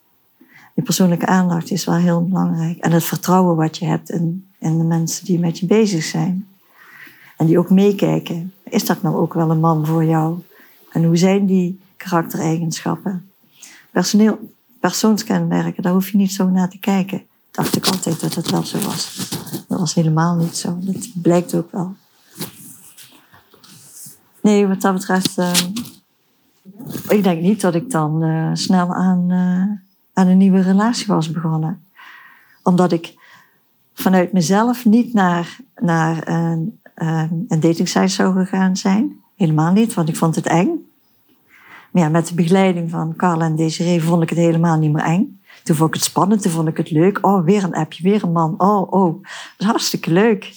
Die 0.74 0.84
persoonlijke 0.84 1.26
aandacht 1.26 1.72
is 1.72 1.86
wel 1.86 1.96
heel 1.96 2.28
belangrijk. 2.28 2.78
En 2.78 2.92
het 2.92 3.04
vertrouwen 3.04 3.56
wat 3.56 3.78
je 3.78 3.86
hebt 3.86 4.10
in, 4.10 4.48
in 4.60 4.78
de 4.78 4.84
mensen 4.84 5.26
die 5.26 5.40
met 5.40 5.60
je 5.60 5.66
bezig 5.66 6.04
zijn. 6.04 6.48
En 7.38 7.46
die 7.46 7.60
ook 7.60 7.70
meekijken. 7.70 8.54
Is 8.64 8.86
dat 8.86 9.02
nou 9.02 9.16
ook 9.16 9.34
wel 9.34 9.52
een 9.52 9.60
man 9.60 9.86
voor 9.86 10.06
jou? 10.06 10.40
En 10.92 11.04
hoe 11.04 11.18
zijn 11.18 11.46
die 11.46 11.80
karaktereigenschappen? 11.98 13.30
Personeel, 13.92 14.52
persoonskenmerken, 14.80 15.84
daar 15.84 15.94
hoef 15.94 16.10
je 16.10 16.18
niet 16.18 16.32
zo 16.32 16.50
naar 16.50 16.70
te 16.70 16.80
kijken. 16.80 17.24
Dacht 17.52 17.76
ik 17.76 17.88
altijd 17.88 18.20
dat 18.20 18.36
het 18.36 18.52
wel 18.52 18.64
zo 18.64 18.80
was. 18.80 19.30
Dat 19.68 19.80
was 19.80 19.94
helemaal 19.94 20.36
niet 20.36 20.58
zo. 20.58 20.78
Dat 20.82 21.08
blijkt 21.22 21.56
ook 21.56 21.72
wel. 21.72 21.96
Nee, 24.42 24.68
wat 24.68 24.82
dat 24.82 24.94
betreft. 24.94 25.38
Uh, 25.38 25.54
ik 27.08 27.24
denk 27.24 27.42
niet 27.42 27.62
dat 27.62 27.76
ik 27.76 27.92
dan 27.92 28.24
uh, 28.24 28.50
snel 28.54 28.94
aan, 28.94 29.32
uh, 29.32 29.91
aan 30.14 30.28
een 30.28 30.38
nieuwe 30.38 30.62
relatie 30.62 31.08
was 31.08 31.32
begonnen. 31.32 31.86
Omdat 32.64 32.92
ik 32.92 33.14
vanuit 33.94 34.34
mezelf 34.34 34.86
niet 34.86 35.14
naar, 35.14 35.58
naar 35.76 36.28
een, 36.28 36.80
een 37.48 37.60
datingsite 37.60 38.08
zou 38.08 38.34
gegaan 38.34 38.78
zijn. 38.78 39.20
Helemaal 39.36 39.72
niet, 39.72 39.94
want 39.94 40.10
ik 40.10 40.16
vond 40.16 40.36
het 40.36 40.48
eng. 40.48 40.86
Maar 41.92 42.04
ja, 42.04 42.10
met 42.10 42.28
de 42.28 42.34
begeleiding 42.34 42.90
van 42.90 43.16
Carla 43.16 43.46
en 43.46 43.56
Desiree 43.56 44.04
vond 44.04 44.24
ik 44.24 44.30
het 44.30 44.38
helemaal 44.38 44.78
niet 44.78 44.92
meer 44.92 45.04
eng. 45.04 45.40
Toen 45.64 45.76
vond 45.76 45.90
ik 45.90 45.96
het 45.96 46.04
spannend, 46.04 46.42
toen 46.42 46.52
vond 46.52 46.68
ik 46.68 46.78
het 46.78 46.92
leuk. 46.92 47.26
Oh, 47.26 47.46
weer 47.46 47.64
een 47.64 47.74
appje, 47.74 48.04
weer 48.04 48.24
een 48.24 48.32
man. 48.32 48.54
Oh, 48.58 48.92
oh. 48.92 49.24
Dat 49.24 49.58
is 49.58 49.66
hartstikke 49.66 50.12
leuk. 50.12 50.54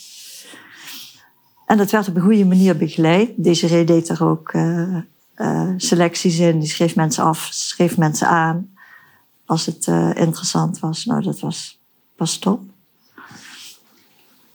En 1.66 1.76
dat 1.76 1.90
werd 1.90 2.08
op 2.08 2.16
een 2.16 2.22
goede 2.22 2.44
manier 2.44 2.76
begeleid. 2.76 3.30
Desiree 3.36 3.84
deed 3.84 4.08
er 4.08 4.24
ook 4.24 4.52
uh, 4.52 4.96
uh, 5.36 5.70
selecties 5.76 6.38
in. 6.38 6.58
Die 6.58 6.68
schreef 6.68 6.96
mensen 6.96 7.24
af, 7.24 7.48
schreef 7.52 7.96
mensen 7.96 8.28
aan. 8.28 8.73
Als 9.46 9.66
het 9.66 9.86
uh, 9.86 10.14
interessant 10.14 10.78
was. 10.78 11.04
Nou, 11.04 11.22
dat 11.22 11.40
was, 11.40 11.78
was 12.16 12.38
top. 12.38 12.62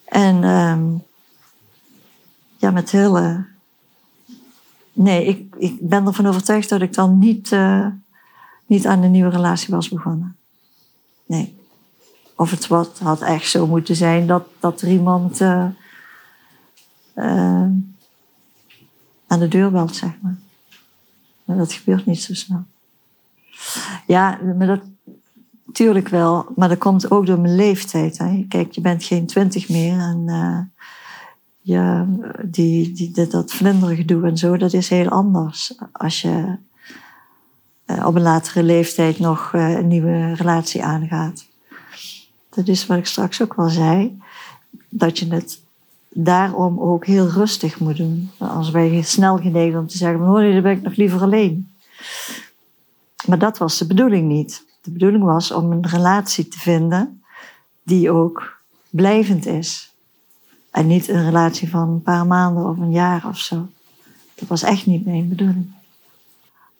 En 0.05 0.43
um, 0.43 1.03
ja, 2.57 2.71
met 2.71 2.91
hele 2.91 3.45
nee, 5.03 5.25
ik, 5.25 5.55
ik 5.57 5.89
ben 5.89 6.05
ervan 6.05 6.25
overtuigd 6.25 6.69
dat 6.69 6.81
ik 6.81 6.93
dan 6.93 7.17
niet, 7.17 7.51
uh, 7.51 7.87
niet 8.65 8.87
aan 8.87 9.03
een 9.03 9.11
nieuwe 9.11 9.29
relatie 9.29 9.73
was 9.73 9.89
begonnen. 9.89 10.35
Nee. 11.25 11.57
Of 12.35 12.51
het 12.51 12.67
wat, 12.67 12.99
had 12.99 13.21
echt 13.21 13.49
zo 13.49 13.67
moeten 13.67 13.95
zijn 13.95 14.27
dat, 14.27 14.43
dat 14.59 14.81
er 14.81 14.87
iemand 14.87 15.41
uh, 15.41 15.69
aan 19.27 19.39
de 19.39 19.47
deur 19.47 19.71
belt, 19.71 19.95
zeg 19.95 20.11
maar. 20.21 20.37
Maar 21.45 21.57
dat 21.57 21.73
gebeurt 21.73 22.05
niet 22.05 22.21
zo 22.21 22.33
snel. 22.33 22.63
Ja, 24.07 24.39
maar 24.57 24.67
dat, 24.67 24.81
tuurlijk 25.71 26.07
wel. 26.07 26.45
Maar 26.55 26.69
dat 26.69 26.77
komt 26.77 27.11
ook 27.11 27.25
door 27.25 27.39
mijn 27.39 27.55
leeftijd. 27.55 28.17
Hè. 28.17 28.45
Kijk, 28.49 28.71
je 28.71 28.81
bent 28.81 29.03
geen 29.03 29.25
twintig 29.25 29.69
meer 29.69 29.99
en 29.99 30.25
ja, 31.61 32.07
die, 32.43 32.91
die, 32.91 33.27
dat 33.27 33.51
vlindergedoe 33.51 34.27
en 34.27 34.37
zo, 34.37 34.57
dat 34.57 34.73
is 34.73 34.89
heel 34.89 35.09
anders 35.09 35.73
als 35.91 36.21
je 36.21 36.57
uh, 37.85 38.05
op 38.05 38.15
een 38.15 38.21
latere 38.21 38.63
leeftijd 38.63 39.19
nog 39.19 39.53
uh, 39.53 39.69
een 39.69 39.87
nieuwe 39.87 40.33
relatie 40.33 40.83
aangaat. 40.83 41.45
Dat 42.49 42.67
is 42.67 42.85
wat 42.85 42.97
ik 42.97 43.05
straks 43.05 43.41
ook 43.41 43.53
al 43.53 43.69
zei, 43.69 44.21
dat 44.89 45.19
je 45.19 45.33
het 45.33 45.61
daarom 46.09 46.79
ook 46.79 47.05
heel 47.05 47.27
rustig 47.27 47.79
moet 47.79 47.97
doen. 47.97 48.31
Als 48.37 48.71
wij 48.71 49.01
snel 49.01 49.37
geneigd 49.37 49.77
om 49.77 49.87
te 49.87 49.97
zeggen, 49.97 50.19
hoor 50.19 50.41
dan 50.41 50.61
ben 50.61 50.71
ik 50.71 50.81
nog 50.81 50.95
liever 50.95 51.21
alleen. 51.21 51.71
Maar 53.29 53.39
dat 53.39 53.57
was 53.57 53.77
de 53.77 53.87
bedoeling 53.87 54.27
niet. 54.27 54.65
De 54.81 54.91
bedoeling 54.91 55.23
was 55.23 55.51
om 55.51 55.71
een 55.71 55.87
relatie 55.87 56.47
te 56.47 56.59
vinden 56.59 57.23
die 57.83 58.11
ook 58.11 58.61
blijvend 58.89 59.45
is. 59.45 59.95
En 60.71 60.87
niet 60.87 61.07
een 61.07 61.25
relatie 61.25 61.69
van 61.69 61.89
een 61.89 62.01
paar 62.01 62.27
maanden 62.27 62.65
of 62.65 62.77
een 62.77 62.91
jaar 62.91 63.27
of 63.27 63.37
zo. 63.37 63.67
Dat 64.35 64.47
was 64.47 64.63
echt 64.63 64.85
niet 64.85 65.05
mijn 65.05 65.29
bedoeling. 65.29 65.71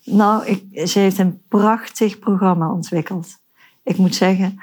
Nou, 0.04 0.46
ik, 0.46 0.88
ze 0.88 1.00
heeft 1.00 1.18
een 1.18 1.42
prachtig 1.48 2.20
programma 2.20 2.72
ontwikkeld. 2.72 3.38
Ik 3.84 3.98
moet 3.98 4.16
zeggen 4.16 4.62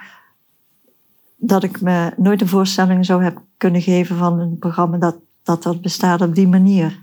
dat 1.37 1.63
ik 1.63 1.81
me 1.81 2.13
nooit 2.17 2.41
een 2.41 2.49
voorstelling 2.49 3.07
zou 3.07 3.23
hebben 3.23 3.43
kunnen 3.57 3.83
geven 3.83 4.17
van 4.17 4.41
een 4.41 4.59
programma 4.59 4.99
dat 4.99 5.17
dat, 5.47 5.63
dat 5.63 5.81
bestaat 5.81 6.21
op 6.21 6.35
die 6.35 6.49
manier. 6.49 7.03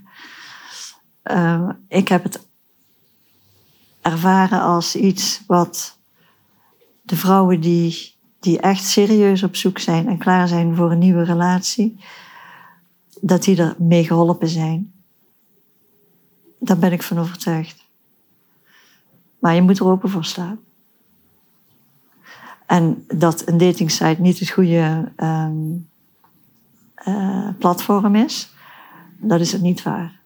Uh, 1.24 1.68
ik 1.88 2.08
heb 2.08 2.22
het 2.22 2.46
ervaren 4.04 4.60
als 4.60 4.96
iets 4.96 5.42
wat 5.46 5.98
de 7.02 7.16
vrouwen 7.16 7.60
die 7.60 8.14
die 8.44 8.60
echt 8.60 8.84
serieus 8.84 9.42
op 9.42 9.56
zoek 9.56 9.78
zijn 9.78 10.08
en 10.08 10.18
klaar 10.18 10.48
zijn 10.48 10.76
voor 10.76 10.90
een 10.90 10.98
nieuwe 10.98 11.24
relatie, 11.24 12.00
dat 13.20 13.42
die 13.42 13.56
er 13.56 13.74
mee 13.78 14.04
geholpen 14.04 14.48
zijn. 14.48 14.92
Daar 16.58 16.78
ben 16.78 16.92
ik 16.92 17.02
van 17.02 17.18
overtuigd. 17.18 17.84
Maar 19.38 19.54
je 19.54 19.62
moet 19.62 19.78
er 19.78 19.86
open 19.86 20.10
voor 20.10 20.24
staan. 20.24 20.60
En 22.66 23.04
dat 23.06 23.48
een 23.48 23.58
datingsite 23.58 24.20
niet 24.20 24.38
het 24.38 24.50
goede 24.50 25.12
um, 25.16 25.88
uh, 27.08 27.48
platform 27.58 28.14
is, 28.14 28.52
dat 29.16 29.40
is 29.40 29.52
het 29.52 29.62
niet 29.62 29.82
waar. 29.82 30.20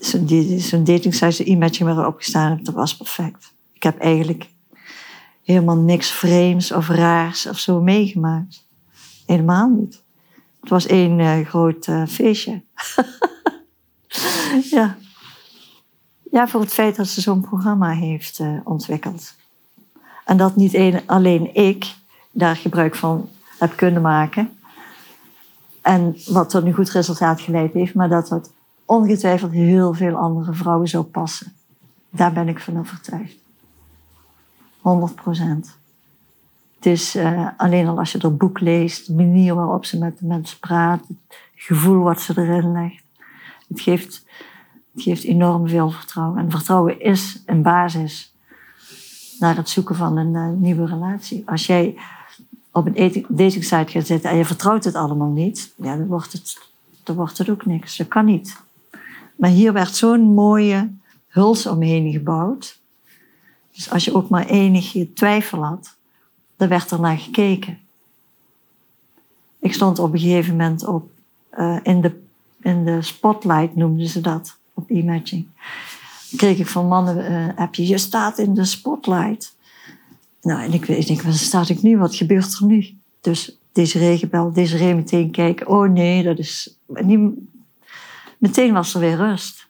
Zo'n 0.00 0.84
datingsite, 0.84 1.44
de 1.44 1.50
e-matching 1.50 1.88
waar 1.88 1.98
ik 1.98 2.06
opgestaan 2.06 2.50
heb, 2.50 2.64
dat 2.64 2.74
was 2.74 2.96
perfect. 2.96 3.52
Ik 3.72 3.82
heb 3.82 3.98
eigenlijk 3.98 4.48
helemaal 5.42 5.76
niks 5.76 6.10
vreemds 6.10 6.72
of 6.72 6.88
raars 6.88 7.46
of 7.46 7.58
zo 7.58 7.80
meegemaakt. 7.80 8.66
Helemaal 9.26 9.68
niet. 9.68 10.02
Het 10.60 10.70
was 10.70 10.86
één 10.86 11.18
uh, 11.18 11.46
groot 11.46 11.86
uh, 11.86 12.06
feestje. 12.06 12.62
ja. 14.76 14.96
ja, 16.30 16.48
voor 16.48 16.60
het 16.60 16.72
feit 16.72 16.96
dat 16.96 17.08
ze 17.08 17.20
zo'n 17.20 17.40
programma 17.40 17.90
heeft 17.90 18.38
uh, 18.38 18.60
ontwikkeld. 18.64 19.34
En 20.24 20.36
dat 20.36 20.56
niet 20.56 20.74
een, 20.74 21.00
alleen 21.06 21.54
ik 21.54 21.94
daar 22.30 22.56
gebruik 22.56 22.94
van 22.94 23.28
heb 23.58 23.76
kunnen 23.76 24.02
maken. 24.02 24.58
En 25.82 26.16
wat 26.26 26.50
tot 26.50 26.64
een 26.64 26.74
goed 26.74 26.90
resultaat 26.90 27.40
geleid 27.40 27.72
heeft, 27.72 27.94
maar 27.94 28.08
dat 28.08 28.28
dat 28.28 28.50
ongetwijfeld 28.86 29.52
heel 29.52 29.94
veel 29.94 30.16
andere 30.16 30.52
vrouwen 30.52 30.88
zou 30.88 31.04
passen. 31.04 31.52
Daar 32.10 32.32
ben 32.32 32.48
ik 32.48 32.60
van 32.60 32.78
overtuigd. 32.78 33.36
100 34.80 35.14
procent. 35.14 35.76
Het 36.76 36.86
is 36.86 37.16
uh, 37.16 37.48
alleen 37.56 37.86
al 37.86 37.98
als 37.98 38.12
je 38.12 38.18
dat 38.18 38.38
boek 38.38 38.60
leest, 38.60 39.06
de 39.06 39.14
manier 39.14 39.54
waarop 39.54 39.84
ze 39.84 39.98
met 39.98 40.18
de 40.18 40.26
mensen 40.26 40.58
praat, 40.58 41.08
het 41.08 41.38
gevoel 41.54 42.02
wat 42.02 42.20
ze 42.20 42.32
erin 42.36 42.72
legt. 42.72 43.02
Het 43.68 43.80
geeft, 43.80 44.24
het 44.92 45.02
geeft 45.02 45.24
enorm 45.24 45.68
veel 45.68 45.90
vertrouwen. 45.90 46.38
En 46.38 46.50
vertrouwen 46.50 47.00
is 47.00 47.42
een 47.46 47.62
basis 47.62 48.34
naar 49.38 49.56
het 49.56 49.68
zoeken 49.68 49.96
van 49.96 50.16
een 50.16 50.34
uh, 50.34 50.48
nieuwe 50.48 50.86
relatie. 50.86 51.42
Als 51.46 51.66
jij 51.66 51.96
op 52.70 52.86
een 52.86 53.26
datingsite 53.28 53.90
gaat 53.90 54.06
zitten 54.06 54.30
en 54.30 54.36
je 54.36 54.44
vertrouwt 54.44 54.84
het 54.84 54.94
allemaal 54.94 55.30
niet, 55.30 55.72
ja, 55.76 55.96
dan, 55.96 56.06
wordt 56.06 56.32
het, 56.32 56.58
dan 57.02 57.16
wordt 57.16 57.38
het 57.38 57.50
ook 57.50 57.66
niks. 57.66 57.96
Dat 57.96 58.08
kan 58.08 58.24
niet. 58.24 58.64
Maar 59.36 59.50
hier 59.50 59.72
werd 59.72 59.96
zo'n 59.96 60.34
mooie 60.34 60.90
huls 61.26 61.66
omheen 61.66 62.12
gebouwd. 62.12 62.80
Dus 63.72 63.90
als 63.90 64.04
je 64.04 64.14
ook 64.14 64.28
maar 64.28 64.46
enige 64.46 65.12
twijfel 65.12 65.64
had, 65.64 65.96
dan 66.56 66.68
werd 66.68 66.90
er 66.90 67.00
naar 67.00 67.18
gekeken. 67.18 67.78
Ik 69.60 69.72
stond 69.72 69.98
op 69.98 70.12
een 70.12 70.18
gegeven 70.18 70.56
moment 70.56 70.86
op, 70.86 71.10
uh, 71.58 71.76
in, 71.82 72.00
de, 72.00 72.20
in 72.60 72.84
de 72.84 73.02
spotlight, 73.02 73.76
noemden 73.76 74.08
ze 74.08 74.20
dat, 74.20 74.58
op 74.74 74.90
e-matching. 74.90 75.46
kreeg 76.36 76.58
ik 76.58 76.66
van 76.66 76.88
mannen 76.88 77.32
uh, 77.32 77.48
heb 77.54 77.74
je, 77.74 77.98
staat 77.98 78.38
in 78.38 78.54
de 78.54 78.64
spotlight. 78.64 79.56
Nou, 80.42 80.62
en 80.62 80.72
ik, 80.72 80.88
ik 80.88 81.06
denk, 81.06 81.22
waar 81.22 81.32
staat 81.32 81.68
ik 81.68 81.82
nu? 81.82 81.98
Wat 81.98 82.14
gebeurt 82.14 82.58
er 82.58 82.66
nu? 82.66 82.94
Dus 83.20 83.58
deze 83.72 83.98
regenbel, 83.98 84.52
deze 84.52 84.94
meteen 84.94 85.30
kijken. 85.30 85.68
Oh 85.68 85.88
nee, 85.88 86.22
dat 86.22 86.38
is... 86.38 86.78
Niet, 86.86 87.30
meteen 88.38 88.72
was 88.72 88.94
er 88.94 89.00
weer 89.00 89.16
rust. 89.16 89.68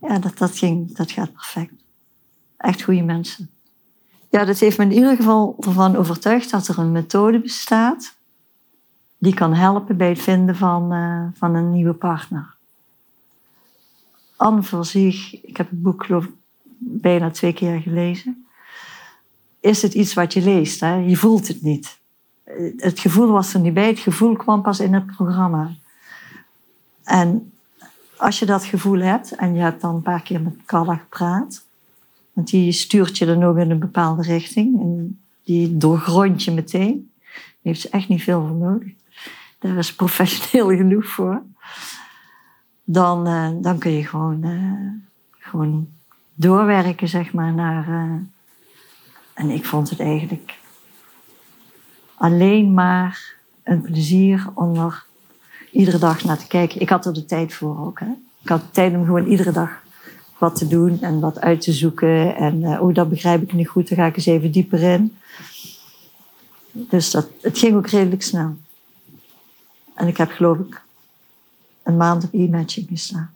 Ja, 0.00 0.18
dat, 0.18 0.38
dat, 0.38 0.58
ging, 0.58 0.96
dat 0.96 1.10
gaat 1.10 1.32
perfect. 1.32 1.72
Echt 2.56 2.82
goede 2.82 3.02
mensen. 3.02 3.50
Ja, 4.30 4.44
dat 4.44 4.58
heeft 4.58 4.78
me 4.78 4.84
in 4.84 4.92
ieder 4.92 5.16
geval 5.16 5.56
ervan 5.60 5.96
overtuigd 5.96 6.50
dat 6.50 6.68
er 6.68 6.78
een 6.78 6.92
methode 6.92 7.40
bestaat 7.40 8.16
die 9.18 9.34
kan 9.34 9.54
helpen 9.54 9.96
bij 9.96 10.08
het 10.08 10.22
vinden 10.22 10.56
van, 10.56 10.92
uh, 10.92 11.26
van 11.34 11.54
een 11.54 11.70
nieuwe 11.70 11.92
partner. 11.92 12.54
Anne 14.36 14.62
voor 14.62 14.84
zich, 14.84 15.42
ik 15.42 15.56
heb 15.56 15.70
het 15.70 15.82
boek 15.82 16.06
bijna 16.78 17.30
twee 17.30 17.52
keer 17.52 17.80
gelezen. 17.80 18.46
Is 19.60 19.82
het 19.82 19.94
iets 19.94 20.14
wat 20.14 20.32
je 20.32 20.42
leest? 20.42 20.80
Hè? 20.80 20.94
Je 20.94 21.16
voelt 21.16 21.48
het 21.48 21.62
niet. 21.62 21.98
Het 22.76 22.98
gevoel 22.98 23.28
was 23.28 23.54
er 23.54 23.60
niet 23.60 23.74
bij, 23.74 23.88
het 23.88 23.98
gevoel 23.98 24.36
kwam 24.36 24.62
pas 24.62 24.80
in 24.80 24.94
het 24.94 25.06
programma. 25.06 25.74
En 27.04 27.52
als 28.16 28.38
je 28.38 28.46
dat 28.46 28.64
gevoel 28.64 28.98
hebt 28.98 29.34
en 29.34 29.54
je 29.54 29.60
hebt 29.60 29.80
dan 29.80 29.94
een 29.94 30.02
paar 30.02 30.22
keer 30.22 30.40
met 30.40 30.56
Carla 30.66 30.94
gepraat, 30.94 31.64
want 32.32 32.50
die 32.50 32.72
stuurt 32.72 33.18
je 33.18 33.26
dan 33.26 33.42
ook 33.42 33.56
in 33.56 33.70
een 33.70 33.78
bepaalde 33.78 34.22
richting 34.22 34.80
en 34.80 35.20
die 35.44 35.76
doorgrond 35.76 36.42
je 36.42 36.50
meteen. 36.50 37.10
Daar 37.22 37.38
heeft 37.62 37.80
ze 37.80 37.88
echt 37.88 38.08
niet 38.08 38.22
veel 38.22 38.46
voor 38.46 38.56
nodig. 38.56 38.92
Daar 39.58 39.76
is 39.76 39.94
professioneel 39.94 40.76
genoeg 40.76 41.06
voor. 41.06 41.42
Dan, 42.84 43.28
uh, 43.28 43.50
dan 43.60 43.78
kun 43.78 43.90
je 43.90 44.06
gewoon, 44.06 44.44
uh, 44.44 44.90
gewoon 45.38 45.88
doorwerken, 46.34 47.08
zeg 47.08 47.32
maar, 47.32 47.52
naar. 47.52 47.88
Uh, 47.88 48.20
en 49.34 49.50
ik 49.50 49.64
vond 49.64 49.90
het 49.90 50.00
eigenlijk 50.00 50.58
alleen 52.14 52.74
maar 52.74 53.34
een 53.62 53.80
plezier 53.80 54.50
om 54.54 54.76
er 54.76 55.04
iedere 55.74 55.98
dag 55.98 56.24
naar 56.24 56.38
te 56.38 56.46
kijken. 56.46 56.80
Ik 56.80 56.88
had 56.88 57.06
er 57.06 57.12
de 57.12 57.24
tijd 57.24 57.54
voor 57.54 57.86
ook. 57.86 58.00
Hè? 58.00 58.10
Ik 58.42 58.48
had 58.48 58.62
tijd 58.70 58.94
om 58.94 59.04
gewoon 59.04 59.26
iedere 59.26 59.52
dag 59.52 59.82
wat 60.38 60.56
te 60.56 60.68
doen 60.68 61.02
en 61.02 61.20
wat 61.20 61.40
uit 61.40 61.60
te 61.60 61.72
zoeken. 61.72 62.36
En 62.36 62.60
uh, 62.60 62.82
oh, 62.82 62.94
dat 62.94 63.08
begrijp 63.08 63.42
ik 63.42 63.52
niet 63.52 63.68
goed, 63.68 63.88
dan 63.88 63.98
ga 63.98 64.06
ik 64.06 64.16
eens 64.16 64.26
even 64.26 64.50
dieper 64.50 64.82
in. 64.82 65.16
Dus 66.72 67.10
dat, 67.10 67.28
het 67.40 67.58
ging 67.58 67.76
ook 67.76 67.86
redelijk 67.86 68.22
snel. 68.22 68.56
En 69.94 70.08
ik 70.08 70.16
heb 70.16 70.30
geloof 70.30 70.58
ik 70.58 70.82
een 71.82 71.96
maand 71.96 72.24
op 72.24 72.32
e-matching 72.32 72.86
gestaan. 72.88 73.30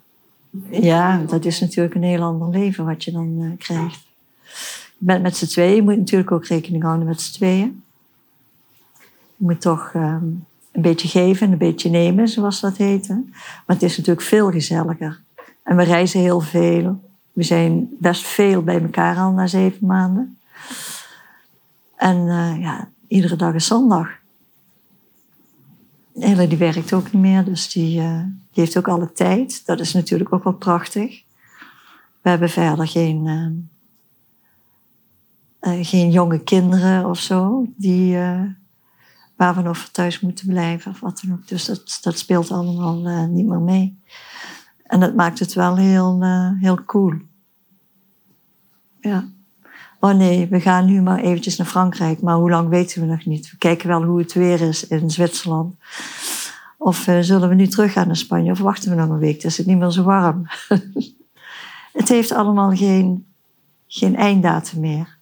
Ja, 0.71 1.23
dat 1.27 1.45
is 1.45 1.61
natuurlijk 1.61 1.95
een 1.95 2.03
heel 2.03 2.23
ander 2.23 2.49
leven 2.49 2.85
wat 2.85 3.05
je 3.05 3.13
dan 3.13 3.39
uh, 3.39 3.51
krijgt. 3.59 4.07
Je 4.99 5.05
bent 5.05 5.23
met 5.23 5.37
z'n 5.37 5.47
tweeën, 5.47 5.75
je 5.75 5.83
moet 5.83 5.97
natuurlijk 5.97 6.33
ook 6.33 6.47
rekening 6.47 6.83
houden 6.83 7.07
met 7.07 7.21
z'n 7.21 7.33
tweeën. 7.33 7.83
Je 9.37 9.45
moet 9.45 9.61
toch 9.61 9.93
um, 9.95 10.47
een 10.79 10.85
beetje 10.91 11.09
geven 11.09 11.47
en 11.47 11.53
een 11.53 11.59
beetje 11.59 11.91
nemen, 11.91 12.29
zoals 12.29 12.61
dat 12.61 12.77
heet. 12.77 13.09
Maar 13.09 13.25
het 13.67 13.83
is 13.83 13.97
natuurlijk 13.97 14.27
veel 14.27 14.51
gezelliger. 14.51 15.21
En 15.63 15.77
we 15.77 15.83
reizen 15.83 16.21
heel 16.21 16.41
veel. 16.41 17.01
We 17.33 17.43
zijn 17.43 17.89
best 17.99 18.27
veel 18.27 18.63
bij 18.63 18.83
elkaar 18.83 19.17
al 19.17 19.33
na 19.33 19.47
zeven 19.47 19.87
maanden. 19.87 20.39
En 21.97 22.17
uh, 22.17 22.61
ja, 22.61 22.89
iedere 23.09 23.37
dag 23.37 23.55
is 23.55 23.67
zondag. 23.67 24.09
Hele 26.15 26.49
die 26.49 26.59
werkt 26.59 26.93
ook 26.93 27.13
niet 27.13 27.23
meer, 27.23 27.45
dus 27.45 27.73
die, 27.73 28.01
uh, 28.01 28.21
die 28.23 28.65
heeft 28.65 28.79
ook 28.79 28.89
alle 28.89 29.13
tijd. 29.13 29.67
Dat 29.67 29.81
is 29.81 29.93
natuurlijk 29.93 30.33
ook 30.33 30.45
wel 30.45 30.53
prachtig. 30.53 31.23
We 32.21 32.29
hebben 32.31 32.51
verder 32.51 32.87
geen, 32.87 33.27
uh, 35.61 35.85
geen 35.85 36.11
jonge 36.11 36.39
kinderen 36.39 37.07
of 37.07 37.19
zo, 37.19 37.67
die, 37.77 38.19
waar 39.39 39.63
we 39.63 39.73
thuis 39.93 40.21
moeten 40.21 40.47
blijven 40.47 40.91
of 40.91 41.01
wat 41.01 41.21
dan 41.25 41.33
ook. 41.33 41.49
Dus 41.49 41.65
dat, 41.65 41.99
dat 42.03 42.19
speelt 42.19 42.51
allemaal 42.51 43.27
niet 43.27 43.47
meer 43.47 43.61
mee. 43.61 44.03
En 44.83 45.01
dat 45.01 45.15
maakt 45.15 45.39
het 45.39 45.55
wel 45.55 45.77
heel, 45.77 46.23
uh, 46.23 46.51
heel 46.61 46.85
cool. 46.85 47.15
Ja. 49.01 49.29
Oh 50.01 50.15
nee, 50.15 50.47
we 50.47 50.61
gaan 50.61 50.85
nu 50.85 51.03
maar 51.03 51.19
eventjes 51.19 51.57
naar 51.57 51.67
Frankrijk, 51.67 52.21
maar 52.21 52.37
hoe 52.37 52.51
lang 52.51 52.69
weten 52.69 53.01
we 53.01 53.07
nog 53.07 53.25
niet. 53.25 53.51
We 53.51 53.57
kijken 53.57 53.89
wel 53.89 54.03
hoe 54.03 54.19
het 54.19 54.33
weer 54.33 54.61
is 54.61 54.87
in 54.87 55.11
Zwitserland. 55.11 55.75
Of 56.79 57.07
uh, 57.07 57.19
zullen 57.21 57.49
we 57.49 57.55
nu 57.55 57.67
terug 57.67 57.93
gaan 57.93 58.07
naar 58.07 58.17
Spanje 58.17 58.51
of 58.51 58.59
wachten 58.59 58.91
we 58.91 58.97
nog 58.97 59.09
een 59.09 59.19
week? 59.19 59.41
Dan 59.41 59.51
is 59.51 59.57
het 59.57 59.67
niet 59.67 59.79
meer 59.79 59.91
zo 59.91 60.03
warm. 60.03 60.47
het 62.01 62.09
heeft 62.09 62.33
allemaal 62.33 62.71
geen, 62.71 63.27
geen 63.87 64.17
einddatum 64.17 64.81
meer. 64.81 65.18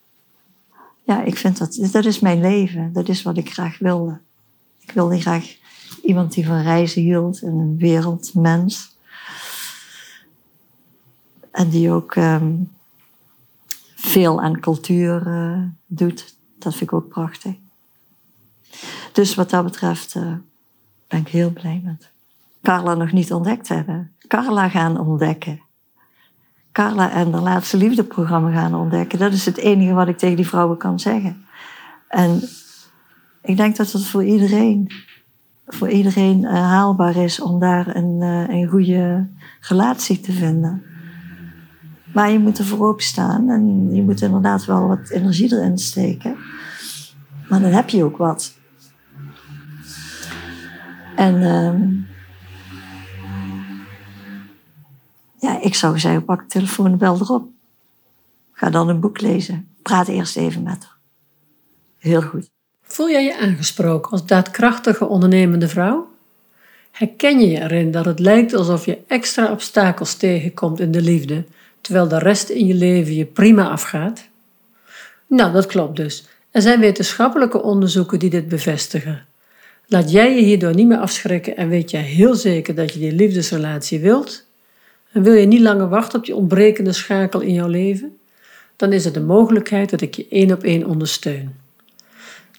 Ja, 1.07 1.23
ik 1.23 1.37
vind 1.37 1.59
dat, 1.59 1.89
dat 1.93 2.05
is 2.05 2.21
mijn 2.21 2.41
leven. 2.41 2.93
Dat 2.93 3.09
is 3.09 3.23
wat 3.23 3.37
ik 3.37 3.53
graag 3.53 3.79
wilde. 3.79 4.21
Ik 4.81 4.91
wilde 4.91 5.21
graag 5.21 5.57
iemand 6.03 6.33
die 6.33 6.47
van 6.47 6.63
reizen 6.63 7.03
hield 7.03 7.43
en 7.43 7.53
een 7.53 7.77
wereldmens. 7.79 8.97
En 11.51 11.69
die 11.69 11.91
ook 11.91 12.15
um, 12.15 12.73
veel 13.95 14.41
aan 14.41 14.61
cultuur 14.61 15.27
uh, 15.27 15.63
doet. 15.87 16.37
Dat 16.59 16.73
vind 16.73 16.91
ik 16.91 16.93
ook 16.93 17.09
prachtig. 17.09 17.55
Dus 19.13 19.35
wat 19.35 19.51
dat 19.51 19.65
betreft 19.65 20.15
uh, 20.15 20.33
ben 21.09 21.21
ik 21.21 21.29
heel 21.29 21.51
blij 21.51 21.81
met. 21.85 22.11
Carla 22.63 22.95
nog 22.95 23.13
niet 23.13 23.33
ontdekt 23.33 23.69
hebben. 23.69 24.13
Carla 24.29 24.69
gaan 24.69 25.01
ontdekken. 25.01 25.61
Carla 26.77 27.11
en 27.11 27.31
de 27.31 27.41
laatste 27.41 27.77
liefdeprogramma 27.77 28.51
gaan 28.51 28.75
ontdekken. 28.75 29.19
Dat 29.19 29.33
is 29.33 29.47
het 29.47 29.57
enige 29.57 29.93
wat 29.93 30.09
ik 30.09 30.19
tegen 30.19 30.37
die 30.37 30.47
vrouwen 30.47 30.77
kan 30.77 31.01
zeggen. 31.01 31.45
En 32.09 32.43
ik 33.43 33.57
denk 33.57 33.77
dat 33.77 33.93
het 33.93 34.07
voor 34.07 34.25
iedereen, 34.25 34.91
voor 35.67 35.89
iedereen 35.89 36.43
uh, 36.43 36.51
haalbaar 36.53 37.17
is 37.17 37.41
om 37.41 37.61
daar 37.61 37.97
een, 37.97 38.21
uh, 38.21 38.49
een 38.49 38.69
goede 38.69 39.27
relatie 39.61 40.21
te 40.21 40.33
vinden. 40.33 40.83
Maar 42.13 42.31
je 42.31 42.39
moet 42.39 42.59
er 42.59 42.65
voorop 42.65 43.01
staan 43.01 43.51
en 43.51 43.95
je 43.95 44.03
moet 44.03 44.21
inderdaad 44.21 44.65
wel 44.65 44.87
wat 44.89 45.11
energie 45.11 45.55
erin 45.55 45.79
steken. 45.79 46.37
Maar 47.49 47.61
dan 47.61 47.73
heb 47.73 47.89
je 47.89 48.05
ook 48.05 48.17
wat. 48.17 48.55
En 51.15 51.35
uh, 51.35 52.16
ja, 55.39 55.61
ik 55.61 55.75
zou 55.75 55.99
zeggen, 55.99 56.25
pak 56.25 56.41
de 56.41 56.47
telefoon 56.47 56.99
bel 56.99 57.15
erop. 57.21 57.49
Ga 58.53 58.71
dan 58.71 58.89
een 58.89 59.01
boek 59.01 59.21
lezen. 59.21 59.69
Praat 59.83 60.09
eerst 60.09 60.37
even 60.37 60.63
met 60.63 60.85
haar. 60.85 60.97
Heel 61.99 62.23
goed. 62.23 62.51
Voel 62.83 63.11
jij 63.11 63.25
je 63.25 63.39
aangesproken 63.39 64.11
als 64.11 64.27
daadkrachtige 64.27 65.07
ondernemende 65.07 65.69
vrouw? 65.69 66.09
Herken 66.91 67.41
je 67.41 67.49
je 67.49 67.61
erin 67.61 67.91
dat 67.91 68.05
het 68.05 68.19
lijkt 68.19 68.55
alsof 68.55 68.85
je 68.85 68.99
extra 69.07 69.51
obstakels 69.51 70.15
tegenkomt 70.15 70.81
in 70.81 70.91
de 70.91 71.03
liefde 71.03 71.45
terwijl 71.81 72.09
de 72.09 72.19
rest 72.19 72.49
in 72.49 72.67
je 72.67 72.75
leven 72.75 73.15
je 73.15 73.25
prima 73.25 73.69
afgaat? 73.69 74.29
Nou, 75.27 75.53
dat 75.53 75.67
klopt 75.67 75.97
dus. 75.97 76.27
Er 76.51 76.63
zijn 76.63 76.81
wetenschappelijke 76.81 77.63
onderzoeken 77.63 78.19
die 78.19 78.31
dit 78.31 78.49
bevestigen. 78.49 79.27
Laat 79.87 80.11
jij 80.11 80.35
je 80.35 80.43
hierdoor 80.43 80.75
niet 80.75 80.87
meer 80.87 80.99
afschrikken 80.99 81.57
en 81.57 81.69
weet 81.69 81.91
jij 81.91 82.03
heel 82.03 82.35
zeker 82.35 82.75
dat 82.75 82.93
je 82.93 82.99
die 82.99 83.13
liefdesrelatie 83.13 84.01
wilt? 84.01 84.46
En 85.17 85.23
wil 85.23 85.35
je 85.35 85.47
niet 85.47 85.61
langer 85.61 85.89
wachten 85.89 86.19
op 86.19 86.25
die 86.25 86.35
ontbrekende 86.35 86.93
schakel 86.93 87.41
in 87.41 87.53
jouw 87.53 87.69
leven? 87.69 88.17
Dan 88.77 88.93
is 88.93 89.05
het 89.05 89.15
de 89.15 89.21
mogelijkheid 89.21 89.91
dat 89.91 90.01
ik 90.01 90.15
je 90.15 90.27
één 90.31 90.53
op 90.53 90.63
één 90.63 90.87
ondersteun. 90.87 91.55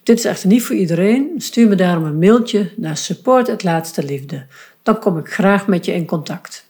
Dit 0.03 0.17
is 0.17 0.25
echter 0.25 0.47
niet 0.47 0.63
voor 0.63 0.75
iedereen. 0.75 1.33
Stuur 1.37 1.67
me 1.67 1.75
daarom 1.75 2.03
een 2.03 2.19
mailtje 2.19 2.71
naar 2.75 2.97
support 2.97 3.63
Laatste 3.63 4.03
Liefde. 4.03 4.45
Dan 4.83 4.99
kom 4.99 5.17
ik 5.17 5.27
graag 5.27 5.67
met 5.67 5.85
je 5.85 5.93
in 5.93 6.05
contact. 6.05 6.66